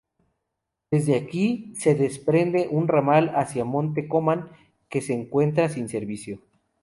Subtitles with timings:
[0.89, 4.49] Desde aquí se desprende un ramal hacia Monte Comán
[4.89, 6.41] que se encuentra sin servicio.